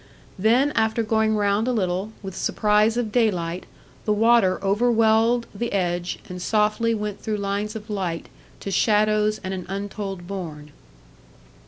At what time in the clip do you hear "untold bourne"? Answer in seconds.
9.69-10.71